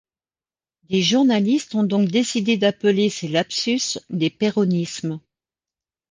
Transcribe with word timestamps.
Des 0.89 1.03
journalistes 1.03 1.75
ont 1.75 1.83
donc 1.83 2.09
décidé 2.09 2.57
d'appeler 2.57 3.11
ces 3.11 3.27
lapsus 3.27 3.99
des 4.09 4.31
perronismes. 4.31 5.19